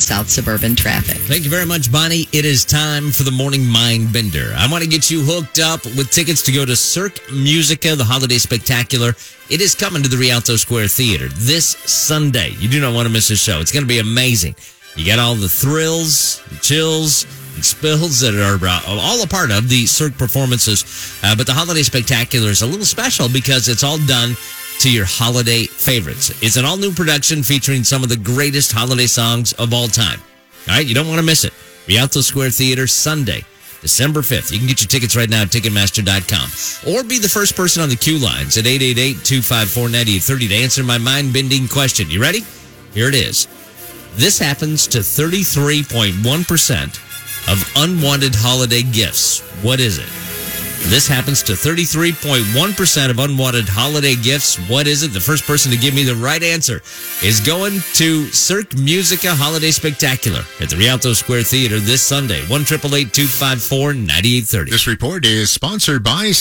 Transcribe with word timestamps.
South 0.00 0.28
Suburban 0.28 0.76
traffic. 0.76 1.16
Thank 1.16 1.44
you 1.44 1.50
very 1.50 1.66
much, 1.66 1.90
Bonnie. 1.90 2.28
It 2.32 2.44
is 2.44 2.64
time 2.64 3.10
for 3.10 3.24
the 3.24 3.30
morning 3.30 3.66
mind 3.66 4.12
bender. 4.12 4.54
I 4.56 4.70
want 4.70 4.82
to 4.84 4.88
get 4.88 5.10
you 5.10 5.22
hooked 5.22 5.58
up 5.58 5.84
with 5.84 6.10
tickets 6.10 6.42
to 6.42 6.52
go 6.52 6.64
to 6.64 6.76
Cirque 6.76 7.20
Musica, 7.32 7.94
the 7.96 8.04
holiday 8.04 8.38
spectacular. 8.38 9.14
It 9.50 9.60
is 9.60 9.74
coming 9.74 10.02
to 10.02 10.08
the 10.08 10.16
Rialto 10.16 10.56
Square 10.56 10.88
Theater 10.88 11.28
this 11.28 11.66
Sunday. 11.66 12.50
You 12.58 12.68
do 12.68 12.80
not 12.80 12.94
want 12.94 13.06
to 13.06 13.12
miss 13.12 13.28
this 13.28 13.42
show. 13.42 13.60
It's 13.60 13.72
going 13.72 13.84
to 13.84 13.88
be 13.88 13.98
amazing. 13.98 14.54
You 14.96 15.06
got 15.06 15.18
all 15.18 15.34
the 15.34 15.48
thrills, 15.48 16.42
the 16.48 16.56
chills, 16.56 17.26
and 17.54 17.64
spills 17.64 18.20
that 18.20 18.34
are 18.34 18.64
uh, 18.64 18.80
all 18.86 19.22
a 19.22 19.26
part 19.26 19.50
of 19.50 19.68
the 19.68 19.86
Cirque 19.86 20.16
performances. 20.16 21.18
Uh, 21.22 21.34
but 21.34 21.46
the 21.46 21.52
holiday 21.52 21.82
spectacular 21.82 22.48
is 22.48 22.62
a 22.62 22.66
little 22.66 22.84
special 22.84 23.28
because 23.28 23.68
it's 23.68 23.82
all 23.82 23.98
done 24.06 24.36
to 24.80 24.90
your 24.90 25.06
holiday 25.06 25.64
favorites. 25.64 26.30
It's 26.42 26.56
an 26.56 26.64
all 26.64 26.76
new 26.76 26.92
production 26.92 27.42
featuring 27.42 27.84
some 27.84 28.02
of 28.02 28.08
the 28.08 28.16
greatest 28.16 28.72
holiday 28.72 29.06
songs 29.06 29.52
of 29.54 29.74
all 29.74 29.88
time. 29.88 30.20
All 30.68 30.74
right, 30.74 30.86
you 30.86 30.94
don't 30.94 31.08
want 31.08 31.18
to 31.18 31.26
miss 31.26 31.44
it. 31.44 31.52
Rialto 31.88 32.20
Square 32.20 32.50
Theater, 32.50 32.86
Sunday, 32.86 33.44
December 33.80 34.20
5th. 34.20 34.52
You 34.52 34.58
can 34.58 34.68
get 34.68 34.80
your 34.80 34.88
tickets 34.88 35.16
right 35.16 35.28
now 35.28 35.42
at 35.42 35.48
Ticketmaster.com 35.48 36.94
or 36.94 37.02
be 37.02 37.18
the 37.18 37.28
first 37.28 37.56
person 37.56 37.82
on 37.82 37.88
the 37.88 37.96
queue 37.96 38.18
lines 38.18 38.56
at 38.58 38.66
888 38.66 39.24
254 39.24 39.88
9830 39.88 40.48
to 40.48 40.54
answer 40.54 40.84
my 40.84 40.98
mind 40.98 41.32
bending 41.32 41.68
question. 41.68 42.10
You 42.10 42.20
ready? 42.20 42.42
Here 42.92 43.08
it 43.08 43.14
is. 43.14 43.48
This 44.14 44.38
happens 44.38 44.86
to 44.88 44.98
33.1% 44.98 47.50
of 47.50 47.72
unwanted 47.76 48.34
holiday 48.34 48.82
gifts. 48.82 49.40
What 49.62 49.80
is 49.80 49.98
it? 49.98 50.17
This 50.86 51.06
happens 51.06 51.42
to 51.42 51.52
33.1% 51.52 53.10
of 53.10 53.18
unwanted 53.18 53.68
holiday 53.68 54.14
gifts. 54.14 54.56
What 54.70 54.86
is 54.86 55.02
it? 55.02 55.12
The 55.12 55.20
first 55.20 55.44
person 55.44 55.70
to 55.70 55.76
give 55.76 55.94
me 55.94 56.02
the 56.02 56.14
right 56.14 56.42
answer 56.42 56.80
is 57.22 57.40
going 57.40 57.80
to 57.94 58.26
Cirque 58.28 58.74
Musica 58.76 59.34
Holiday 59.34 59.70
Spectacular 59.70 60.40
at 60.60 60.70
the 60.70 60.76
Rialto 60.76 61.12
Square 61.12 61.42
Theater 61.42 61.78
this 61.78 62.00
Sunday. 62.00 62.40
1 62.46 62.64
254 62.64 63.92
9830. 63.92 64.70
This 64.70 64.86
report 64.86 65.26
is 65.26 65.50
sponsored 65.50 66.02
by. 66.02 66.32